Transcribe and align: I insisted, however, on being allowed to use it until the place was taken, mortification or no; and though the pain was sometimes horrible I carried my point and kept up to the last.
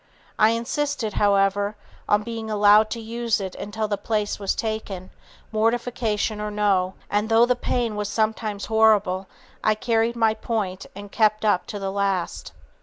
I 0.39 0.49
insisted, 0.49 1.13
however, 1.21 1.75
on 2.09 2.23
being 2.23 2.49
allowed 2.49 2.89
to 2.89 2.99
use 2.99 3.39
it 3.39 3.53
until 3.53 3.87
the 3.87 3.99
place 3.99 4.39
was 4.39 4.55
taken, 4.55 5.11
mortification 5.51 6.41
or 6.41 6.49
no; 6.49 6.95
and 7.07 7.29
though 7.29 7.45
the 7.45 7.55
pain 7.55 7.95
was 7.95 8.09
sometimes 8.09 8.65
horrible 8.65 9.27
I 9.63 9.75
carried 9.75 10.15
my 10.15 10.33
point 10.33 10.87
and 10.95 11.11
kept 11.11 11.45
up 11.45 11.67
to 11.67 11.77
the 11.77 11.91
last. 11.91 12.51